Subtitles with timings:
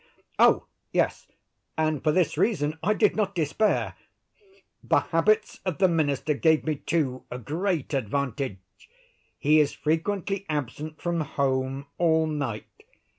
[0.39, 1.27] "Oh, yes;
[1.77, 3.93] and for this reason I did not despair.
[4.83, 8.57] The habits of the minister gave me, too, a great advantage.
[9.37, 12.65] He is frequently absent from home all night.